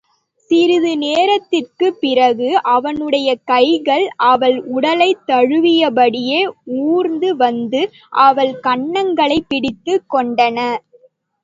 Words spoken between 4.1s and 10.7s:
அவள் உடலைத் தழுவியபடியே ஊர்ந்து வந்து அவள் கன்னங்களைப் பிடித்துக் கொண்டன.